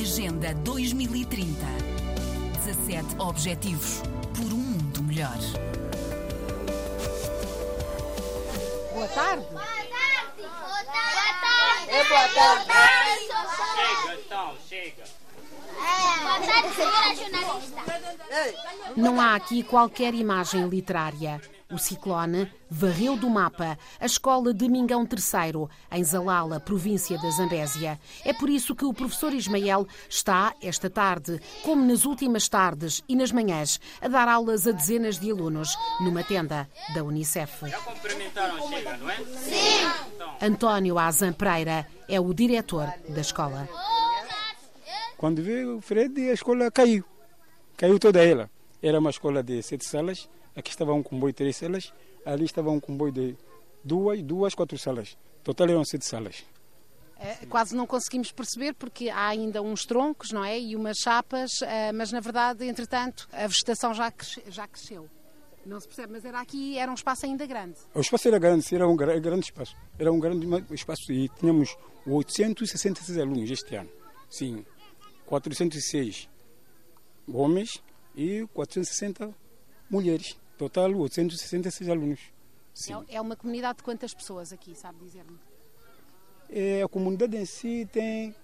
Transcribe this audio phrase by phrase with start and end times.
[0.00, 1.66] Agenda 2030.
[2.64, 4.00] 17 Objetivos
[4.32, 5.36] por um mundo melhor.
[8.94, 9.46] Boa tarde.
[11.88, 12.72] É boa tarde.
[13.74, 15.04] Chega, então, chega.
[16.22, 17.82] Boa tarde, senhora jornalista.
[18.96, 21.40] Não há aqui qualquer imagem literária.
[21.70, 28.00] O ciclone varreu do mapa a escola de Mingão III, em Zalala, província da Zambésia.
[28.24, 33.14] É por isso que o professor Ismael está, esta tarde, como nas últimas tardes e
[33.14, 37.68] nas manhãs, a dar aulas a dezenas de alunos, numa tenda da Unicef.
[37.68, 39.18] Já cumprimentaram, chega, não é?
[40.40, 43.68] António Azam Pereira é o diretor da escola.
[45.18, 47.04] Quando veio o Fred, a escola caiu.
[47.76, 48.48] Caiu toda ela.
[48.82, 50.28] Era uma escola de sete salas.
[50.54, 51.92] Aqui estava um comboio de três salas.
[52.24, 53.36] Ali estava um comboio de
[53.82, 55.16] duas, duas, quatro salas.
[55.42, 56.44] Total eram sete salas.
[57.20, 60.58] Eh, Quase não conseguimos perceber porque há ainda uns troncos, não é?
[60.58, 65.08] E umas chapas, eh, mas na verdade, entretanto, a vegetação já, cresce- já cresceu.
[65.66, 67.76] Não se percebe, mas era aqui, era um espaço ainda grande.
[67.92, 69.76] O espaço era grande, era um gra- grande espaço.
[69.98, 73.90] Era um grande espaço e tínhamos 866 alunos este ano.
[74.30, 74.64] Sim,
[75.26, 76.28] 406
[77.32, 77.82] homens
[78.18, 79.32] e 460
[79.88, 80.36] mulheres.
[80.58, 82.20] Total, 866 alunos.
[82.74, 83.04] Sim.
[83.08, 85.38] É, é uma comunidade de quantas pessoas aqui, sabe dizer-me?
[86.50, 88.34] É, a comunidade em si tem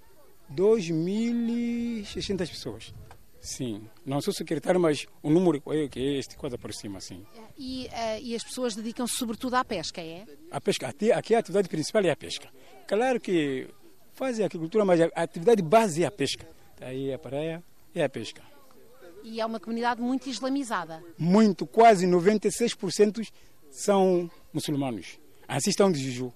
[0.54, 2.94] 2.600 pessoas.
[3.40, 7.26] Sim, não sou secretário, mas o número é que é este, quase por cima, sim.
[7.58, 10.24] E, eh, e as pessoas dedicam-se sobretudo à pesca, é?
[10.50, 12.48] A pesca, aqui, aqui a atividade principal é a pesca.
[12.86, 13.68] Claro que
[14.12, 16.48] fazem agricultura, mas a atividade base é a pesca.
[16.80, 17.62] Aí a praia
[17.94, 18.53] é a pesca.
[19.24, 21.02] E é uma comunidade muito islamizada.
[21.18, 23.26] Muito, quase 96%
[23.70, 25.18] são muçulmanos.
[25.48, 26.30] Assim estão de jejum.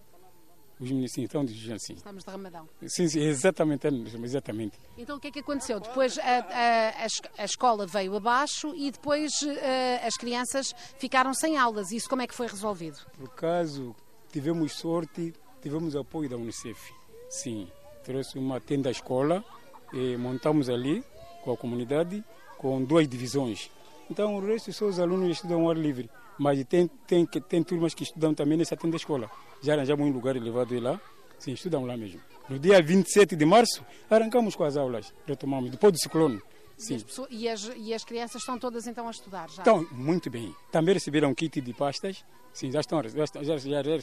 [0.81, 1.95] Os meninos sim, estão de jejum assim.
[1.95, 2.69] Estamos de Ramadão.
[2.87, 3.87] Sim, sim, exatamente,
[4.23, 4.79] exatamente.
[4.97, 5.81] Então o que é que aconteceu?
[5.81, 11.35] Depois a, a- a es- a escola veio abaixo e depois eh, as crianças ficaram
[11.35, 11.91] sem aulas.
[11.91, 12.99] Isso como é que foi resolvido?
[13.17, 13.95] Por acaso,
[14.33, 16.93] tivemos sorte, tivemos apoio da Unicef.
[17.29, 17.69] Sim,
[18.05, 19.45] trouxe uma tenda à escola,
[19.93, 21.03] e montamos ali
[21.43, 22.25] com a comunidade,
[22.59, 23.71] com duas divisões.
[24.11, 26.11] Então, o resto são os alunos que estudam ao ar livre.
[26.39, 29.31] Mas tem, tem, tem turmas que estudam também nessa tenda escola.
[29.63, 31.01] Já arranjamos um lugar elevado lá,
[31.39, 32.21] sim, estudam lá mesmo.
[32.49, 36.41] No dia 27 de março, arrancamos com as aulas, retomamos, depois do ciclone.
[36.79, 36.95] E Sim.
[36.95, 39.63] as, pessoas- e as- e as crianças estão todas então a estudar já?
[39.63, 40.55] Estão muito bem.
[40.71, 42.25] Também receberam kit de pastas.
[42.53, 43.11] Sim, já estão, já,
[43.43, 43.97] já, já, já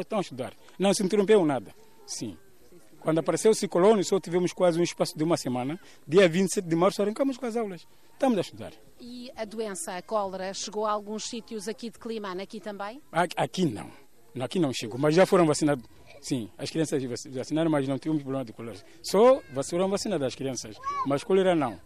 [0.00, 0.54] estão a estudar.
[0.78, 1.74] Não se interrompeu nada.
[2.06, 2.36] Sim.
[3.02, 5.78] Quando apareceu o ciclone, só tivemos quase um espaço de uma semana.
[6.06, 7.86] Dia 27 de março, arrancamos com as aulas.
[8.12, 8.72] Estamos a estudar.
[9.00, 13.02] E a doença, a cólera, chegou a alguns sítios aqui de Climane, aqui também?
[13.10, 13.90] Aqui- não.
[14.40, 15.84] Aqui não chegou, mas já foram vacinados.
[16.20, 18.78] Sim, as crianças vac- vacinaram, mas não tivemos problema de cólera.
[19.02, 21.78] Só foram vacinadas as crianças, mas cólera não.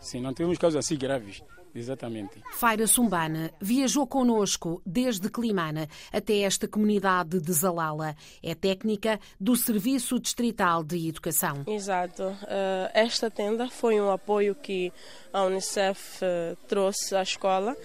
[0.00, 1.42] Sim, não tivemos casos assim graves.
[1.74, 2.42] Exatamente.
[2.52, 8.16] Faira Sumbana viajou connosco desde Climane até esta comunidade de Zalala.
[8.42, 11.62] É técnica do Serviço Distrital de Educação.
[11.66, 12.36] Exato.
[12.48, 14.92] Eh, esta tenda foi um apoio que
[15.32, 17.76] a Unicef eh, trouxe à escola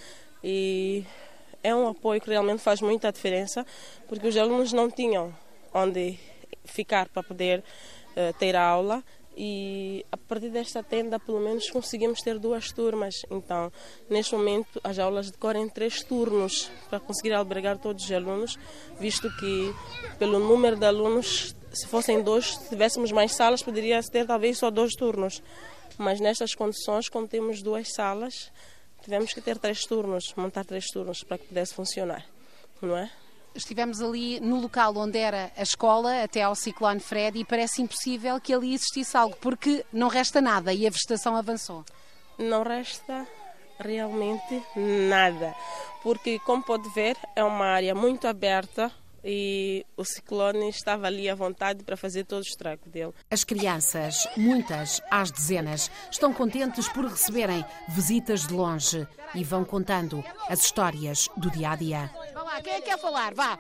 [0.44, 1.06] e
[1.62, 3.66] é um apoio que realmente faz muita diferença
[4.08, 5.34] porque os alunos não tinham
[5.74, 6.18] onde
[6.64, 7.64] ficar para poder
[8.16, 9.04] eh, ter aula
[9.36, 13.14] e a partir desta tenda pelo menos conseguimos ter duas turmas.
[13.30, 13.72] Então,
[14.10, 18.58] neste momento, as aulas decorrem três turnos para conseguir albergar todos os alunos,
[19.00, 19.74] visto que
[20.18, 24.72] pelo número de alunos, se fossem dois, se tivéssemos mais salas, poderia ter talvez só
[24.72, 25.42] dois turnos.
[25.98, 28.52] Mas nestas condições, como temos duas salas,
[29.04, 32.26] tivemos que ter três turnos, montar três turnos para que pudesse funcionar,
[32.82, 33.12] não é?
[33.56, 38.40] Estivemos ali no local onde era a escola, até ao ciclone Fred, e parece impossível
[38.40, 41.86] que ali existisse algo, porque não resta nada e a vegetação avançou.
[42.38, 43.26] não resta
[43.80, 45.56] realmente nada,
[46.04, 48.92] porque como pode ver é uma área muito aberta
[49.28, 53.12] e o ciclone estava ali à vontade para fazer todo o estrago dele.
[53.32, 60.24] As crianças, muitas, às dezenas, estão contentes por receberem visitas de longe e vão contando
[60.48, 62.12] as histórias do dia a dia.
[62.34, 63.34] Vá lá, quem é que quer falar?
[63.34, 63.58] Vá.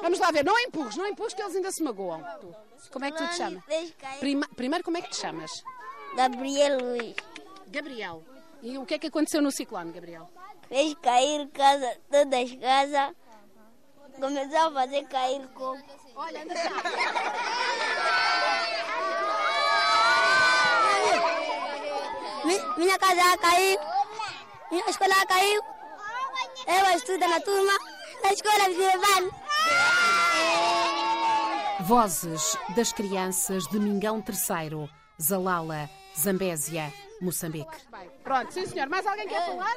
[0.00, 2.24] Vamos lá ver, não empurres, não empurres que eles ainda se magoam.
[2.90, 3.62] Como é que tu te chamas?
[4.18, 5.62] Prima- primeiro, como é que te chamas?
[6.16, 7.14] Gabriel Luiz.
[7.68, 8.22] Gabriel.
[8.62, 10.28] E o que é que aconteceu no ciclone, Gabriel?
[10.68, 13.14] Fez cair casa, todas as casas.
[14.20, 15.78] Começou a fazer cair coco.
[16.14, 16.44] Olha,
[22.76, 23.78] Minha casa caiu.
[24.70, 25.62] Minha escola caiu.
[26.66, 27.72] Eu estudo na turma.
[28.22, 29.30] Na escola Vivan.
[31.80, 34.88] Vozes das crianças de Mingão III,
[35.20, 37.76] Zalala, Zambésia, Moçambique.
[38.22, 38.88] Pronto, sim senhor.
[38.88, 39.76] Mais alguém quer falar?